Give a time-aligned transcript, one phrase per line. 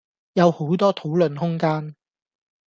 [0.33, 1.95] 有好多討論空間